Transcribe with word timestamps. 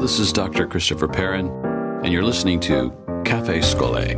This 0.00 0.18
is 0.18 0.32
Dr. 0.32 0.66
Christopher 0.66 1.08
Perrin, 1.08 1.50
and 2.02 2.10
you're 2.10 2.24
listening 2.24 2.58
to 2.60 2.90
Cafe 3.26 3.58
Scholé. 3.58 4.16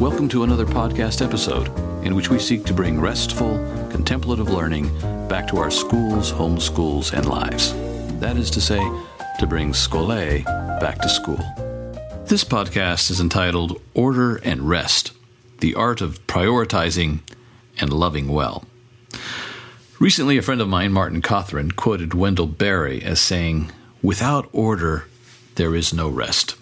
Welcome 0.00 0.30
to 0.30 0.44
another 0.44 0.64
podcast 0.64 1.22
episode 1.22 1.68
in 2.02 2.14
which 2.14 2.30
we 2.30 2.38
seek 2.38 2.64
to 2.64 2.72
bring 2.72 2.98
restful, 2.98 3.58
contemplative 3.90 4.48
learning 4.48 4.88
back 5.28 5.46
to 5.48 5.58
our 5.58 5.70
schools, 5.70 6.32
homeschools, 6.32 7.12
and 7.12 7.28
lives. 7.28 7.74
That 8.18 8.38
is 8.38 8.50
to 8.52 8.62
say, 8.62 8.80
to 9.38 9.46
bring 9.46 9.72
Scholé 9.72 10.42
back 10.80 11.02
to 11.02 11.08
school. 11.10 11.38
This 12.24 12.42
podcast 12.42 13.10
is 13.10 13.20
entitled 13.20 13.78
Order 13.92 14.36
and 14.36 14.70
Rest 14.70 15.12
The 15.58 15.74
Art 15.74 16.00
of 16.00 16.26
Prioritizing 16.28 17.18
and 17.78 17.92
Loving 17.92 18.28
Well. 18.28 18.64
Recently, 19.98 20.38
a 20.38 20.42
friend 20.42 20.62
of 20.62 20.68
mine, 20.68 20.92
Martin 20.92 21.20
Cothran, 21.20 21.76
quoted 21.76 22.14
Wendell 22.14 22.46
Berry 22.46 23.02
as 23.02 23.20
saying, 23.20 23.70
Without 24.02 24.48
order, 24.52 25.04
there 25.56 25.74
is 25.74 25.92
no 25.92 26.08
rest. 26.08 26.56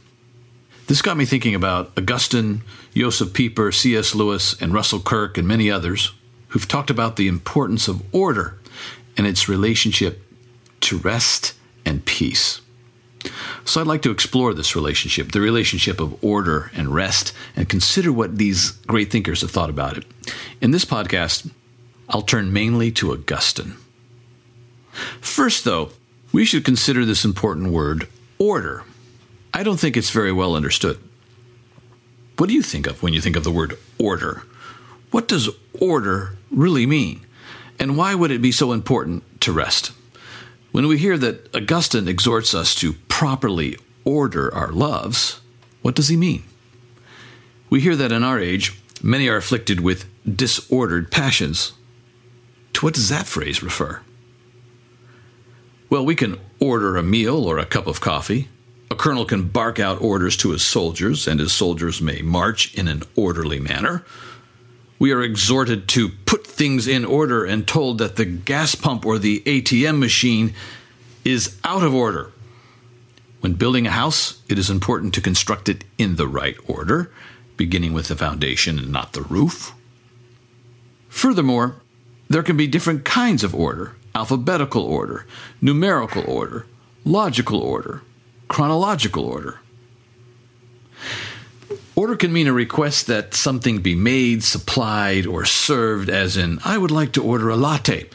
This 0.88 1.02
got 1.02 1.16
me 1.16 1.24
thinking 1.24 1.54
about 1.54 1.92
Augustine, 1.96 2.62
Joseph 2.94 3.32
Pieper, 3.32 3.70
C.S. 3.70 4.14
Lewis, 4.14 4.60
and 4.60 4.72
Russell 4.72 5.00
Kirk, 5.00 5.36
and 5.38 5.46
many 5.46 5.70
others 5.70 6.12
who've 6.48 6.66
talked 6.66 6.90
about 6.90 7.16
the 7.16 7.28
importance 7.28 7.88
of 7.88 8.02
order 8.12 8.58
and 9.16 9.26
its 9.26 9.48
relationship 9.48 10.22
to 10.80 10.98
rest 10.98 11.54
and 11.84 12.04
peace. 12.04 12.60
So 13.64 13.80
I'd 13.80 13.86
like 13.86 14.02
to 14.02 14.10
explore 14.10 14.54
this 14.54 14.74
relationship, 14.74 15.32
the 15.32 15.40
relationship 15.40 16.00
of 16.00 16.22
order 16.24 16.70
and 16.74 16.94
rest, 16.94 17.34
and 17.54 17.68
consider 17.68 18.12
what 18.12 18.38
these 18.38 18.70
great 18.70 19.10
thinkers 19.10 19.42
have 19.42 19.50
thought 19.50 19.70
about 19.70 19.98
it. 19.98 20.04
In 20.60 20.70
this 20.70 20.84
podcast, 20.84 21.50
I'll 22.08 22.22
turn 22.22 22.52
mainly 22.52 22.90
to 22.92 23.12
Augustine. 23.12 23.74
First, 25.20 25.64
though, 25.64 25.90
we 26.32 26.44
should 26.44 26.64
consider 26.64 27.04
this 27.04 27.24
important 27.24 27.70
word, 27.70 28.08
order. 28.38 28.84
I 29.52 29.62
don't 29.62 29.80
think 29.80 29.96
it's 29.96 30.10
very 30.10 30.32
well 30.32 30.54
understood. 30.54 30.98
What 32.36 32.48
do 32.48 32.54
you 32.54 32.62
think 32.62 32.86
of 32.86 33.02
when 33.02 33.12
you 33.12 33.20
think 33.20 33.36
of 33.36 33.44
the 33.44 33.50
word 33.50 33.78
order? 33.98 34.42
What 35.10 35.26
does 35.26 35.48
order 35.80 36.36
really 36.50 36.86
mean? 36.86 37.20
And 37.78 37.96
why 37.96 38.14
would 38.14 38.30
it 38.30 38.42
be 38.42 38.52
so 38.52 38.72
important 38.72 39.40
to 39.40 39.52
rest? 39.52 39.92
When 40.70 40.86
we 40.86 40.98
hear 40.98 41.16
that 41.18 41.54
Augustine 41.54 42.08
exhorts 42.08 42.54
us 42.54 42.74
to 42.76 42.92
properly 43.08 43.76
order 44.04 44.54
our 44.54 44.70
loves, 44.70 45.40
what 45.82 45.94
does 45.94 46.08
he 46.08 46.16
mean? 46.16 46.44
We 47.70 47.80
hear 47.80 47.96
that 47.96 48.12
in 48.12 48.22
our 48.22 48.38
age, 48.38 48.80
many 49.02 49.28
are 49.28 49.36
afflicted 49.36 49.80
with 49.80 50.06
disordered 50.24 51.10
passions. 51.10 51.72
To 52.74 52.86
what 52.86 52.94
does 52.94 53.08
that 53.08 53.26
phrase 53.26 53.62
refer? 53.62 54.02
Well, 55.90 56.04
we 56.04 56.14
can 56.14 56.38
order 56.60 56.96
a 56.96 57.02
meal 57.02 57.44
or 57.44 57.58
a 57.58 57.64
cup 57.64 57.86
of 57.86 58.00
coffee. 58.00 58.48
A 58.90 58.94
colonel 58.94 59.24
can 59.24 59.48
bark 59.48 59.78
out 59.78 60.02
orders 60.02 60.36
to 60.38 60.50
his 60.50 60.62
soldiers, 60.62 61.26
and 61.26 61.40
his 61.40 61.52
soldiers 61.52 62.02
may 62.02 62.20
march 62.20 62.74
in 62.74 62.88
an 62.88 63.02
orderly 63.16 63.58
manner. 63.58 64.04
We 64.98 65.12
are 65.12 65.22
exhorted 65.22 65.88
to 65.88 66.08
put 66.08 66.46
things 66.46 66.86
in 66.86 67.04
order 67.04 67.44
and 67.44 67.66
told 67.66 67.98
that 67.98 68.16
the 68.16 68.24
gas 68.24 68.74
pump 68.74 69.06
or 69.06 69.18
the 69.18 69.40
ATM 69.40 69.98
machine 69.98 70.54
is 71.24 71.56
out 71.64 71.82
of 71.82 71.94
order. 71.94 72.32
When 73.40 73.54
building 73.54 73.86
a 73.86 73.90
house, 73.90 74.42
it 74.48 74.58
is 74.58 74.68
important 74.68 75.14
to 75.14 75.20
construct 75.20 75.68
it 75.68 75.84
in 75.96 76.16
the 76.16 76.26
right 76.26 76.56
order, 76.66 77.12
beginning 77.56 77.92
with 77.92 78.08
the 78.08 78.16
foundation 78.16 78.78
and 78.78 78.90
not 78.90 79.12
the 79.12 79.22
roof. 79.22 79.72
Furthermore, 81.08 81.76
there 82.28 82.42
can 82.42 82.56
be 82.56 82.66
different 82.66 83.04
kinds 83.04 83.44
of 83.44 83.54
order 83.54 83.94
alphabetical 84.18 84.82
order, 84.82 85.24
numerical 85.60 86.24
order, 86.26 86.66
logical 87.04 87.60
order, 87.60 88.02
chronological 88.48 89.24
order. 89.24 89.60
Order 91.94 92.16
can 92.16 92.32
mean 92.32 92.48
a 92.48 92.52
request 92.52 93.06
that 93.06 93.34
something 93.34 93.80
be 93.80 93.94
made, 93.94 94.42
supplied, 94.42 95.24
or 95.24 95.44
served, 95.44 96.10
as 96.10 96.36
in, 96.36 96.58
I 96.64 96.78
would 96.78 96.90
like 96.90 97.12
to 97.12 97.22
order 97.22 97.48
a 97.48 97.56
latte. 97.56 98.10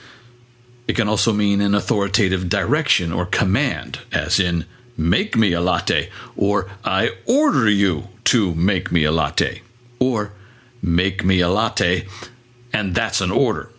It 0.89 0.97
can 0.97 1.07
also 1.07 1.31
mean 1.31 1.61
an 1.61 1.73
authoritative 1.73 2.49
direction 2.49 3.13
or 3.13 3.25
command, 3.25 3.99
as 4.11 4.41
in, 4.41 4.65
make 4.97 5.37
me 5.37 5.53
a 5.53 5.61
latte, 5.61 6.09
or 6.35 6.69
I 6.83 7.11
order 7.25 7.69
you 7.69 8.09
to 8.25 8.53
make 8.55 8.91
me 8.91 9.05
a 9.05 9.11
latte, 9.11 9.61
or 9.99 10.33
make 10.81 11.23
me 11.23 11.39
a 11.39 11.49
latte, 11.49 12.07
and 12.73 12.93
that's 12.93 13.21
an 13.21 13.31
order. 13.31 13.69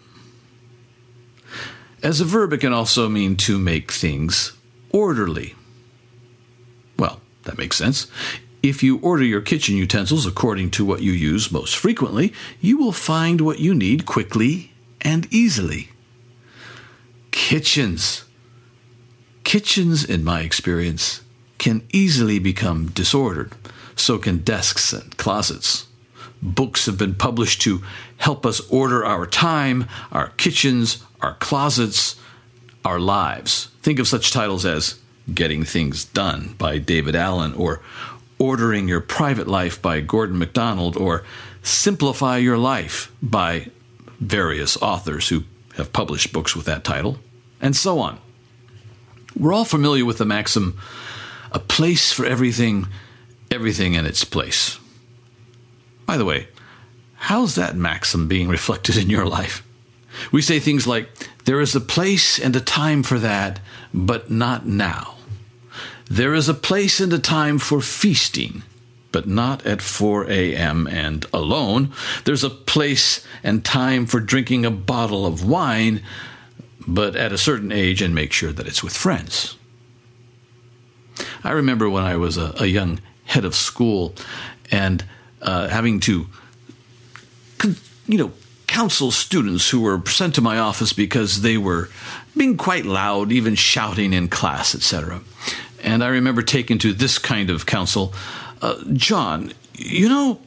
As 2.04 2.20
a 2.20 2.26
verb, 2.26 2.52
it 2.52 2.58
can 2.58 2.74
also 2.74 3.08
mean 3.08 3.34
to 3.38 3.58
make 3.58 3.90
things 3.90 4.52
orderly. 4.90 5.54
Well, 6.98 7.22
that 7.44 7.56
makes 7.56 7.78
sense. 7.78 8.08
If 8.62 8.82
you 8.82 8.98
order 8.98 9.24
your 9.24 9.40
kitchen 9.40 9.74
utensils 9.76 10.26
according 10.26 10.70
to 10.72 10.84
what 10.84 11.00
you 11.00 11.12
use 11.12 11.50
most 11.50 11.74
frequently, 11.74 12.34
you 12.60 12.76
will 12.76 12.92
find 12.92 13.40
what 13.40 13.58
you 13.58 13.74
need 13.74 14.04
quickly 14.04 14.72
and 15.00 15.26
easily. 15.32 15.88
Kitchens. 17.30 18.24
Kitchens, 19.42 20.04
in 20.04 20.24
my 20.24 20.42
experience, 20.42 21.22
can 21.56 21.86
easily 21.90 22.38
become 22.38 22.88
disordered. 22.88 23.52
So 23.96 24.18
can 24.18 24.38
desks 24.38 24.92
and 24.92 25.16
closets. 25.16 25.86
Books 26.42 26.84
have 26.84 26.98
been 26.98 27.14
published 27.14 27.62
to 27.62 27.82
help 28.18 28.44
us 28.44 28.60
order 28.68 29.06
our 29.06 29.26
time, 29.26 29.86
our 30.12 30.28
kitchens, 30.36 31.02
our 31.24 31.34
closets, 31.34 32.16
our 32.84 33.00
lives. 33.00 33.68
Think 33.82 33.98
of 33.98 34.08
such 34.08 34.32
titles 34.32 34.64
as 34.64 34.98
Getting 35.32 35.64
Things 35.64 36.04
Done 36.04 36.54
by 36.58 36.78
David 36.78 37.16
Allen, 37.16 37.54
or 37.54 37.80
Ordering 38.38 38.88
Your 38.88 39.00
Private 39.00 39.48
Life 39.48 39.80
by 39.80 40.00
Gordon 40.00 40.38
MacDonald, 40.38 40.96
or 40.96 41.24
Simplify 41.62 42.38
Your 42.38 42.58
Life 42.58 43.10
by 43.22 43.70
various 44.20 44.76
authors 44.82 45.28
who 45.28 45.44
have 45.76 45.92
published 45.92 46.32
books 46.32 46.54
with 46.54 46.66
that 46.66 46.84
title, 46.84 47.18
and 47.60 47.74
so 47.74 47.98
on. 47.98 48.18
We're 49.36 49.52
all 49.52 49.64
familiar 49.64 50.04
with 50.04 50.18
the 50.18 50.24
maxim 50.24 50.78
a 51.50 51.58
place 51.58 52.12
for 52.12 52.26
everything, 52.26 52.88
everything 53.50 53.94
in 53.94 54.06
its 54.06 54.24
place. 54.24 54.78
By 56.04 56.16
the 56.16 56.24
way, 56.24 56.48
How's 57.24 57.54
that 57.54 57.74
maxim 57.74 58.28
being 58.28 58.48
reflected 58.56 58.98
in 58.98 59.08
your 59.08 59.24
life? 59.24 59.66
We 60.32 60.42
say 60.42 60.60
things 60.60 60.86
like, 60.86 61.08
There 61.44 61.60
is 61.60 61.74
a 61.74 61.80
place 61.80 62.38
and 62.38 62.54
a 62.56 62.60
time 62.60 63.02
for 63.02 63.18
that, 63.18 63.60
but 63.92 64.30
not 64.30 64.66
now. 64.66 65.14
There 66.10 66.34
is 66.34 66.48
a 66.48 66.54
place 66.54 67.00
and 67.00 67.12
a 67.12 67.18
time 67.18 67.58
for 67.58 67.80
feasting, 67.80 68.62
but 69.12 69.26
not 69.26 69.64
at 69.64 69.80
4 69.80 70.30
a.m. 70.30 70.86
and 70.86 71.24
alone. 71.32 71.92
There's 72.24 72.44
a 72.44 72.50
place 72.50 73.24
and 73.42 73.64
time 73.64 74.06
for 74.06 74.20
drinking 74.20 74.66
a 74.66 74.70
bottle 74.70 75.24
of 75.24 75.48
wine, 75.48 76.02
but 76.86 77.16
at 77.16 77.32
a 77.32 77.38
certain 77.38 77.72
age 77.72 78.02
and 78.02 78.14
make 78.14 78.32
sure 78.32 78.52
that 78.52 78.66
it's 78.66 78.82
with 78.82 78.96
friends. 78.96 79.56
I 81.42 81.52
remember 81.52 81.88
when 81.88 82.04
I 82.04 82.16
was 82.16 82.36
a, 82.36 82.54
a 82.58 82.66
young 82.66 83.00
head 83.24 83.44
of 83.44 83.54
school 83.54 84.14
and 84.70 85.04
uh, 85.40 85.68
having 85.68 86.00
to, 86.00 86.26
you 88.06 88.18
know, 88.18 88.32
counsel 88.74 89.12
students 89.12 89.70
who 89.70 89.80
were 89.80 90.02
sent 90.04 90.34
to 90.34 90.40
my 90.40 90.58
office 90.58 90.92
because 90.92 91.42
they 91.42 91.56
were 91.56 91.88
being 92.36 92.56
quite 92.56 92.84
loud, 92.84 93.30
even 93.30 93.54
shouting 93.54 94.12
in 94.12 94.26
class, 94.26 94.74
etc. 94.74 95.20
And 95.84 96.02
I 96.02 96.08
remember 96.08 96.42
taking 96.42 96.78
to 96.78 96.92
this 96.92 97.16
kind 97.18 97.50
of 97.50 97.66
counsel, 97.66 98.12
uh, 98.62 98.82
John, 98.94 99.52
you 99.74 100.08
know, 100.08 100.40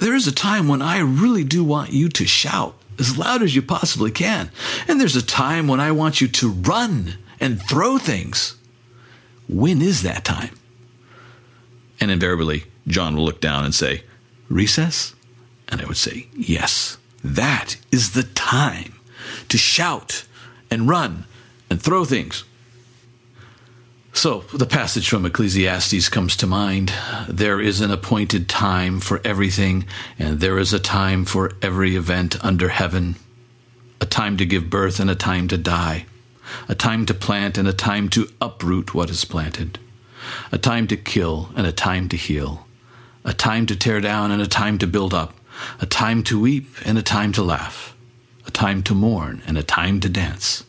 there 0.00 0.14
is 0.14 0.26
a 0.26 0.32
time 0.32 0.68
when 0.68 0.80
I 0.80 1.00
really 1.00 1.44
do 1.44 1.62
want 1.62 1.92
you 1.92 2.08
to 2.08 2.26
shout 2.26 2.74
as 2.98 3.18
loud 3.18 3.42
as 3.42 3.54
you 3.54 3.60
possibly 3.60 4.10
can. 4.10 4.50
And 4.88 4.98
there's 4.98 5.14
a 5.14 5.22
time 5.24 5.68
when 5.68 5.78
I 5.78 5.92
want 5.92 6.22
you 6.22 6.28
to 6.28 6.48
run 6.48 7.18
and 7.40 7.60
throw 7.60 7.98
things. 7.98 8.56
When 9.50 9.82
is 9.82 10.00
that 10.00 10.24
time? 10.24 10.56
And 12.00 12.10
invariably, 12.10 12.64
John 12.86 13.16
will 13.16 13.26
look 13.26 13.42
down 13.42 13.66
and 13.66 13.74
say, 13.74 14.02
Recess? 14.48 15.14
And 15.68 15.82
I 15.82 15.84
would 15.84 15.98
say, 15.98 16.28
Yes, 16.34 16.96
that 17.34 17.76
is 17.90 18.12
the 18.12 18.22
time 18.22 18.94
to 19.48 19.58
shout 19.58 20.24
and 20.70 20.88
run 20.88 21.24
and 21.70 21.80
throw 21.80 22.04
things. 22.04 22.44
So, 24.16 24.44
the 24.54 24.64
passage 24.64 25.10
from 25.10 25.26
Ecclesiastes 25.26 26.08
comes 26.08 26.36
to 26.36 26.46
mind. 26.46 26.90
There 27.28 27.60
is 27.60 27.82
an 27.82 27.90
appointed 27.90 28.48
time 28.48 28.98
for 28.98 29.20
everything, 29.24 29.84
and 30.18 30.40
there 30.40 30.58
is 30.58 30.72
a 30.72 30.78
time 30.78 31.26
for 31.26 31.52
every 31.60 31.96
event 31.96 32.42
under 32.42 32.70
heaven. 32.70 33.16
A 34.00 34.06
time 34.06 34.38
to 34.38 34.46
give 34.46 34.70
birth 34.70 35.00
and 35.00 35.10
a 35.10 35.14
time 35.14 35.48
to 35.48 35.58
die, 35.58 36.06
a 36.66 36.74
time 36.74 37.04
to 37.06 37.12
plant 37.12 37.58
and 37.58 37.68
a 37.68 37.74
time 37.74 38.08
to 38.10 38.28
uproot 38.40 38.94
what 38.94 39.10
is 39.10 39.26
planted, 39.26 39.78
a 40.50 40.56
time 40.56 40.86
to 40.86 40.96
kill 40.96 41.50
and 41.54 41.66
a 41.66 41.72
time 41.72 42.08
to 42.08 42.16
heal, 42.16 42.66
a 43.22 43.34
time 43.34 43.66
to 43.66 43.76
tear 43.76 44.00
down 44.00 44.30
and 44.30 44.40
a 44.40 44.46
time 44.46 44.78
to 44.78 44.86
build 44.86 45.12
up, 45.12 45.34
a 45.80 45.86
time 45.86 46.22
to 46.24 46.40
weep 46.40 46.68
and 46.84 46.98
a 46.98 47.02
time 47.02 47.32
to 47.32 47.42
laugh, 47.42 47.94
a 48.46 48.50
time 48.50 48.82
to 48.84 48.94
mourn 48.94 49.42
and 49.46 49.58
a 49.58 49.62
time 49.62 50.00
to 50.00 50.08
dance, 50.08 50.64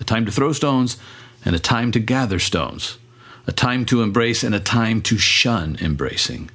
a 0.00 0.04
time 0.04 0.26
to 0.26 0.32
throw 0.32 0.52
stones 0.52 0.96
and 1.44 1.54
a 1.54 1.60
time 1.60 1.92
to 1.92 2.00
gather 2.00 2.38
stones, 2.38 2.98
a 3.46 3.52
time 3.52 3.84
to 3.86 4.02
embrace 4.02 4.42
and 4.42 4.54
a 4.54 4.60
time 4.60 5.00
to 5.02 5.18
shun 5.18 5.76
embracing, 5.80 6.50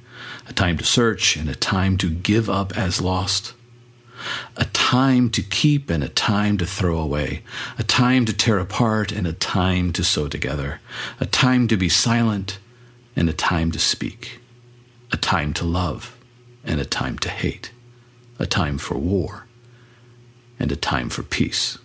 a 0.48 0.52
time 0.52 0.76
to 0.76 0.84
search 0.84 1.36
and 1.36 1.48
a 1.48 1.54
time 1.54 1.96
to 1.96 2.10
give 2.10 2.48
up 2.50 2.76
as 2.76 3.00
lost, 3.00 3.54
a 4.56 4.64
time 4.66 5.30
to 5.30 5.42
keep 5.42 5.90
and 5.90 6.04
a 6.04 6.08
time 6.08 6.56
to 6.58 6.66
throw 6.66 6.98
away, 6.98 7.42
a 7.78 7.82
time 7.82 8.24
to 8.24 8.32
tear 8.32 8.58
apart 8.58 9.10
and 9.10 9.26
a 9.26 9.32
time 9.32 9.92
to 9.92 10.04
sew 10.04 10.28
together, 10.28 10.80
a 11.18 11.26
time 11.26 11.66
to 11.66 11.76
be 11.76 11.88
silent 11.88 12.58
and 13.16 13.28
a 13.28 13.32
time 13.32 13.72
to 13.72 13.78
speak, 13.78 14.40
a 15.10 15.16
time 15.16 15.52
to 15.52 15.64
love 15.64 16.16
and 16.64 16.80
a 16.80 16.84
time 16.84 17.18
to 17.20 17.28
hate, 17.28 17.72
a 18.38 18.46
time 18.46 18.78
for 18.78 18.96
war 18.96 19.46
and 20.58 20.70
a 20.70 20.76
time 20.76 21.08
for 21.08 21.22
peace. 21.22 21.78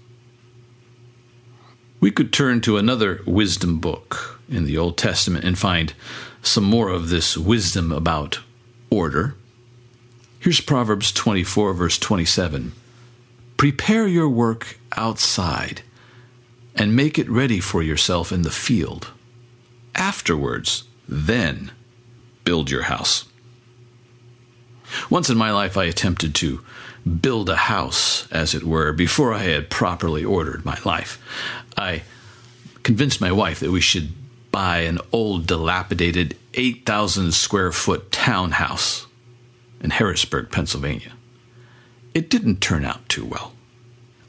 We 2.00 2.12
could 2.12 2.32
turn 2.32 2.62
to 2.62 2.78
another 2.78 3.22
wisdom 3.26 3.80
book 3.80 4.40
in 4.48 4.66
the 4.66 4.78
Old 4.78 4.98
Testament 4.98 5.44
and 5.44 5.58
find 5.58 5.94
some 6.44 6.64
more 6.64 6.90
of 6.90 7.10
this 7.10 7.36
wisdom 7.36 7.92
about 7.92 8.40
order. 8.90 9.36
Here's 10.40 10.62
Proverbs 10.62 11.12
24, 11.12 11.74
verse 11.74 11.98
27. 11.98 12.74
Prepare 13.58 14.08
your 14.08 14.30
work 14.30 14.80
outside 14.96 15.82
and 16.76 16.96
make 16.96 17.18
it 17.18 17.28
ready 17.28 17.60
for 17.60 17.82
yourself 17.82 18.32
in 18.32 18.44
the 18.44 18.52
field. 18.52 19.12
Afterwards, 19.96 20.84
then 21.08 21.72
build 22.44 22.70
your 22.70 22.84
house. 22.84 23.26
Once 25.10 25.30
in 25.30 25.38
my 25.38 25.52
life, 25.52 25.78
I 25.78 25.86
attempted 25.86 26.36
to 26.36 26.64
build 27.22 27.50
a 27.50 27.56
house, 27.56 28.28
as 28.32 28.54
it 28.54 28.64
were, 28.64 28.92
before 28.92 29.34
I 29.34 29.44
had 29.44 29.70
properly 29.70 30.24
ordered 30.24 30.66
my 30.66 30.78
life. 30.84 31.22
I 31.78 32.04
convinced 32.84 33.22
my 33.22 33.32
wife 33.32 33.60
that 33.60 33.72
we 33.72 33.82
should 33.82 34.14
buy 34.52 34.80
an 34.80 35.00
old, 35.12 35.46
dilapidated 35.46 36.38
8,000 36.54 37.34
square 37.34 37.72
foot 37.72 38.12
townhouse 38.12 39.06
in 39.82 39.92
Harrisburg, 39.92 40.52
Pennsylvania. 40.52 41.14
It 42.14 42.30
didn't 42.30 42.62
turn 42.62 42.84
out 42.84 43.08
too 43.10 43.26
well. 43.26 43.54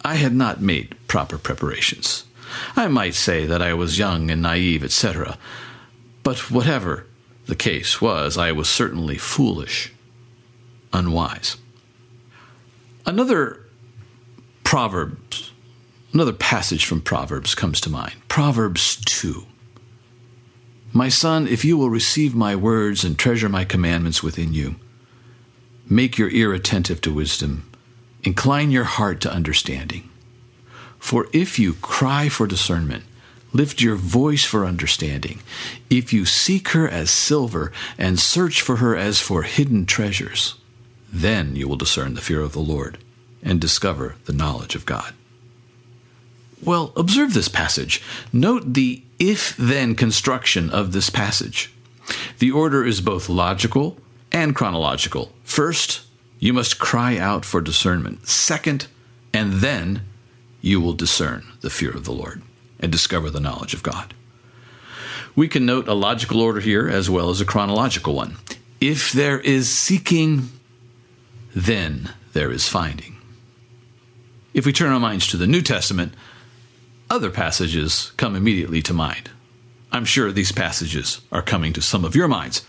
I 0.05 0.16
had 0.16 0.34
not 0.34 0.60
made 0.60 0.94
proper 1.08 1.38
preparations. 1.38 2.25
I 2.76 2.88
might 2.88 3.14
say 3.14 3.46
that 3.46 3.62
I 3.62 3.75
was 3.75 3.99
young 3.99 4.31
and 4.31 4.43
naive, 4.43 4.84
etc. 4.84 5.38
But 6.22 6.50
whatever 6.50 7.06
the 7.46 7.56
case 7.56 8.00
was, 8.00 8.37
I 8.37 8.52
was 8.52 8.69
certainly 8.69 9.16
foolish, 9.16 9.93
unwise. 10.93 11.56
Another 13.06 13.61
Proverbs 14.64 15.52
Another 16.12 16.32
passage 16.32 16.87
from 16.87 17.02
Proverbs 17.02 17.55
comes 17.55 17.81
to 17.82 17.90
mind 17.90 18.14
Proverbs 18.29 18.96
2. 19.05 19.44
My 20.93 21.11
son, 21.11 21.46
if 21.46 21.64
you 21.64 21.76
will 21.76 21.90
receive 21.90 22.35
my 22.35 22.56
words 22.56 23.05
and 23.05 23.19
treasure 23.19 23.49
my 23.49 23.64
commandments 23.64 24.23
within 24.23 24.55
you, 24.55 24.76
make 25.88 26.17
your 26.17 26.31
ear 26.31 26.55
attentive 26.55 27.02
to 27.02 27.12
wisdom, 27.12 27.70
incline 28.25 28.70
your 28.70 28.84
heart 28.84 29.20
to 29.20 29.32
understanding. 29.32 30.08
For 30.99 31.29
if 31.32 31.58
you 31.58 31.75
cry 31.75 32.31
for 32.31 32.46
discernment, 32.46 33.05
lift 33.52 33.82
your 33.82 33.96
voice 33.96 34.44
for 34.44 34.64
understanding, 34.64 35.41
if 35.91 36.12
you 36.12 36.25
seek 36.25 36.69
her 36.70 36.88
as 36.88 37.11
silver 37.11 37.70
and 37.99 38.19
search 38.19 38.62
for 38.62 38.76
her 38.76 38.96
as 38.96 39.20
for 39.20 39.43
hidden 39.43 39.84
treasures, 39.84 40.55
then 41.12 41.56
you 41.56 41.69
will 41.69 41.76
discern 41.76 42.14
the 42.14 42.20
fear 42.20 42.40
of 42.40 42.52
the 42.52 42.60
Lord 42.60 42.99
and 43.43 43.60
discover 43.60 44.16
the 44.25 44.32
knowledge 44.32 44.75
of 44.75 44.87
God. 44.87 45.14
Well, 46.62 46.93
observe 46.96 47.34
this 47.34 47.48
passage. 47.48 48.03
Note 48.32 48.74
the 48.74 49.03
if 49.19 49.56
then 49.56 49.94
construction 49.94 50.70
of 50.70 50.93
this 50.93 51.10
passage. 51.10 51.72
The 52.38 52.50
order 52.50 52.84
is 52.84 53.00
both 53.00 53.29
logical 53.29 53.98
and 54.32 54.55
chronological. 54.55 55.32
First, 55.44 56.03
you 56.38 56.53
must 56.53 56.79
cry 56.79 57.17
out 57.17 57.44
for 57.44 57.60
discernment. 57.60 58.29
Second, 58.29 58.86
and 59.32 59.55
then 59.55 60.03
you 60.60 60.81
will 60.81 60.93
discern 60.93 61.44
the 61.60 61.70
fear 61.70 61.91
of 61.91 62.05
the 62.05 62.12
Lord 62.12 62.43
and 62.81 62.91
discover 62.91 63.31
the 63.31 63.41
knowledge 63.41 63.74
of 63.74 63.82
God. 63.82 64.15
We 65.34 65.48
can 65.48 65.67
note 65.67 65.86
a 65.86 65.94
logical 65.94 66.41
order 66.41 66.60
here 66.60 66.88
as 66.88 67.08
well 67.08 67.31
as 67.31 67.41
a 67.41 67.44
chronological 67.44 68.15
one. 68.15 68.36
If 68.81 69.12
there 69.12 69.41
is 69.41 69.69
seeking, 69.69 70.48
then 71.55 72.10
there 72.32 72.50
is 72.50 72.69
finding. 72.69 73.17
If 74.55 74.67
we 74.67 74.72
turn 74.72 74.93
our 74.93 75.00
minds 75.00 75.26
to 75.28 75.36
the 75.36 75.46
New 75.46 75.62
Testament, 75.62 76.14
other 77.10 77.31
passages 77.31 78.12
come 78.17 78.36
immediately 78.36 78.82
to 78.82 78.94
mind. 78.94 79.31
I'm 79.90 80.05
sure 80.05 80.31
these 80.31 80.52
passages 80.52 81.20
are 81.32 81.43
coming 81.43 81.72
to 81.72 81.82
some 81.82 82.05
of 82.05 82.14
your 82.14 82.28
minds. 82.28 82.67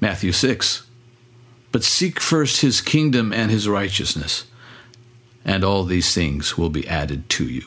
Matthew 0.00 0.32
6. 0.32 0.86
But 1.70 1.84
seek 1.84 2.20
first 2.20 2.60
his 2.60 2.80
kingdom 2.80 3.32
and 3.32 3.50
his 3.50 3.68
righteousness, 3.68 4.44
and 5.44 5.64
all 5.64 5.84
these 5.84 6.14
things 6.14 6.58
will 6.58 6.68
be 6.68 6.86
added 6.86 7.28
to 7.30 7.48
you. 7.48 7.64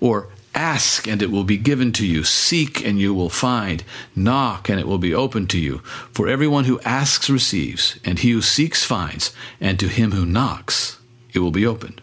Or 0.00 0.28
ask 0.54 1.06
and 1.06 1.22
it 1.22 1.30
will 1.30 1.44
be 1.44 1.56
given 1.56 1.92
to 1.92 2.06
you, 2.06 2.24
seek 2.24 2.84
and 2.84 2.98
you 2.98 3.14
will 3.14 3.30
find, 3.30 3.84
knock 4.14 4.68
and 4.68 4.78
it 4.78 4.86
will 4.86 4.98
be 4.98 5.14
opened 5.14 5.50
to 5.50 5.58
you. 5.58 5.78
For 6.12 6.28
everyone 6.28 6.64
who 6.64 6.80
asks 6.80 7.28
receives, 7.28 7.98
and 8.04 8.18
he 8.18 8.30
who 8.30 8.42
seeks 8.42 8.84
finds, 8.84 9.34
and 9.60 9.78
to 9.78 9.88
him 9.88 10.12
who 10.12 10.24
knocks 10.24 10.98
it 11.32 11.40
will 11.40 11.50
be 11.50 11.66
opened. 11.66 12.00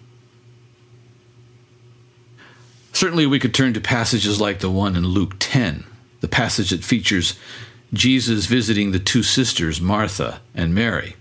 Certainly, 2.93 3.25
we 3.25 3.39
could 3.39 3.53
turn 3.53 3.73
to 3.73 3.81
passages 3.81 4.41
like 4.41 4.59
the 4.59 4.69
one 4.69 4.95
in 4.95 5.07
Luke 5.07 5.35
10, 5.39 5.85
the 6.19 6.27
passage 6.27 6.71
that 6.71 6.83
features 6.83 7.39
Jesus 7.93 8.45
visiting 8.45 8.91
the 8.91 8.99
two 8.99 9.23
sisters, 9.23 9.81
Martha 9.81 10.41
and 10.53 10.75
Mary. 10.75 11.15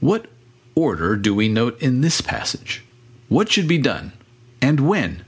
What 0.00 0.26
order 0.74 1.16
do 1.16 1.34
we 1.34 1.48
note 1.48 1.80
in 1.80 2.00
this 2.00 2.20
passage? 2.20 2.84
What 3.28 3.50
should 3.50 3.68
be 3.68 3.78
done 3.78 4.12
and 4.60 4.80
when? 4.80 5.23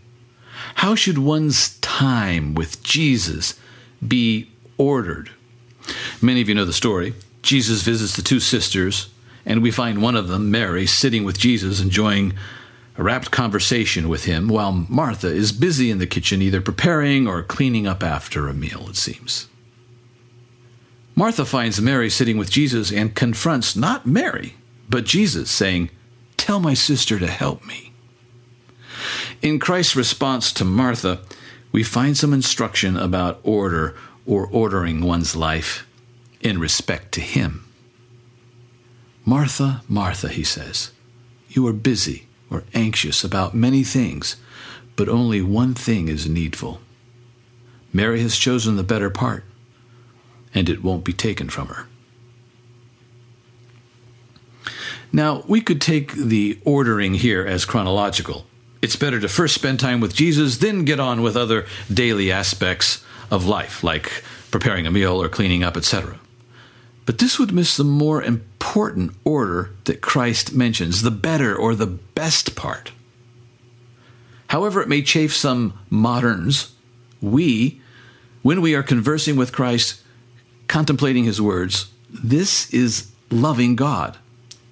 How 0.76 0.95
should 0.95 1.16
one's 1.18 1.78
time 1.78 2.54
with 2.54 2.83
Jesus 2.83 3.59
be 4.06 4.50
ordered? 4.76 5.30
Many 6.21 6.42
of 6.42 6.49
you 6.49 6.54
know 6.54 6.66
the 6.66 6.73
story. 6.73 7.14
Jesus 7.42 7.83
visits 7.83 8.14
the 8.14 8.23
two 8.23 8.40
sisters 8.40 9.09
And 9.47 9.62
we 9.62 9.71
find 9.71 10.02
one 10.02 10.16
of 10.16 10.28
them, 10.28 10.50
Mary, 10.50 10.87
sitting 10.87 11.25
with 11.25 11.38
Jesus, 11.38 11.80
enjoying 11.80 12.35
a 12.99 13.02
rapt 13.02 13.30
conversation 13.30 14.09
with 14.09 14.25
him, 14.25 14.49
while 14.49 14.73
Martha 14.73 15.28
is 15.28 15.52
busy 15.52 15.90
in 15.90 15.99
the 15.99 16.06
kitchen, 16.06 16.42
either 16.42 16.61
preparing 16.61 17.28
or 17.28 17.42
cleaning 17.45 17.87
up 17.87 18.02
after 18.02 18.49
a 18.49 18.54
meal, 18.54 18.87
it 18.88 18.97
seems. 18.97 19.47
Martha 21.14 21.45
finds 21.45 21.80
Mary 21.80 22.11
sitting 22.11 22.37
with 22.37 22.50
Jesus 22.50 22.92
and 22.92 23.14
confronts 23.14 23.76
not 23.76 24.04
Mary, 24.04 24.56
but 24.90 25.04
Jesus, 25.04 25.50
saying, 25.50 25.90
Tell 26.37 26.59
my 26.59 26.75
sister 26.75 27.18
to 27.21 27.28
help 27.28 27.64
me. 27.64 27.92
In 29.47 29.61
Christ's 29.61 29.95
response 29.95 30.50
to 30.55 30.65
Martha, 30.65 31.21
we 31.71 31.85
find 31.85 32.17
some 32.17 32.33
instruction 32.33 32.97
about 32.97 33.38
order 33.45 33.95
or 34.26 34.49
ordering 34.49 35.03
one's 35.03 35.37
life 35.37 35.87
in 36.41 36.59
respect 36.59 37.12
to 37.12 37.21
Him. 37.21 37.65
Martha, 39.25 39.85
Martha, 39.87 40.26
he 40.26 40.43
says, 40.43 40.91
you 41.49 41.65
are 41.69 41.73
busy 41.73 42.26
or 42.50 42.65
anxious 42.75 43.23
about 43.23 43.55
many 43.55 43.85
things, 43.85 44.35
but 44.97 45.09
only 45.09 45.41
one 45.41 45.75
thing 45.75 46.09
is 46.09 46.29
needful. 46.29 46.81
Mary 47.93 48.23
has 48.23 48.37
chosen 48.37 48.75
the 48.75 48.83
better 48.83 49.11
part, 49.11 49.45
and 50.55 50.69
it 50.69 50.83
won't 50.83 51.05
be 51.05 51.12
taken 51.12 51.49
from 51.49 51.69
her. 51.69 51.87
Now, 55.12 55.45
we 55.47 55.61
could 55.61 55.81
take 55.81 56.15
the 56.15 56.59
ordering 56.65 57.15
here 57.15 57.47
as 57.47 57.65
chronological. 57.65 58.45
It's 58.87 58.95
better 58.95 59.19
to 59.19 59.28
first 59.28 59.57
spend 59.57 59.81
time 59.81 59.99
with 59.99 60.14
Jesus, 60.14 60.59
then 60.59 60.85
get 60.85 61.00
on 61.00 61.21
with 61.21 61.37
other 61.37 61.66
daily 61.93 62.31
aspects 62.31 63.05
of 63.33 63.45
life, 63.45 63.83
like 63.83 64.23
preparing 64.52 64.87
a 64.87 64.93
meal 64.93 65.21
or 65.21 65.28
cleaning 65.28 65.64
up, 65.64 65.76
etc. 65.76 66.21
But 67.05 67.19
this 67.19 67.37
would 67.37 67.52
miss 67.52 67.76
the 67.76 67.83
more 67.83 68.23
important 68.23 69.11
order 69.25 69.71
that 69.87 70.02
Christ 70.02 70.55
mentions, 70.55 71.02
the 71.02 71.11
better 71.11 71.57
or 71.57 71.75
the 71.75 71.88
best 71.88 72.55
part. 72.55 72.93
However, 74.50 74.81
it 74.81 74.88
may 74.88 75.02
chafe 75.02 75.35
some 75.35 75.76
moderns, 75.90 76.73
we, 77.21 77.81
when 78.43 78.61
we 78.61 78.76
are 78.76 78.85
conversing 78.85 79.35
with 79.35 79.50
Christ, 79.50 80.00
contemplating 80.69 81.25
his 81.25 81.43
words, 81.43 81.90
this 82.09 82.73
is 82.73 83.11
loving 83.33 83.75
God, 83.75 84.16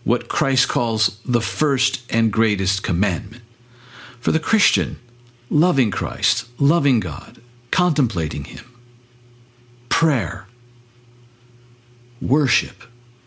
what 0.04 0.28
Christ 0.28 0.68
calls 0.68 1.20
the 1.24 1.40
first 1.40 2.04
and 2.12 2.32
greatest 2.32 2.84
commandment. 2.84 3.42
For 4.24 4.32
the 4.32 4.40
Christian, 4.40 4.98
loving 5.50 5.90
Christ, 5.90 6.48
loving 6.58 6.98
God, 6.98 7.42
contemplating 7.70 8.44
him, 8.44 8.64
prayer, 9.90 10.46
worship, 12.22 12.84